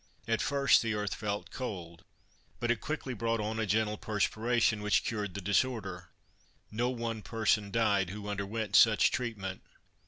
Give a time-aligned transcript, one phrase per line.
[0.27, 2.05] At first the earth felt cold,
[2.59, 6.09] but it quickly brought on a gentle perspiration, which cured the disorder.
[6.71, 9.61] No one person died who underwent such treatment.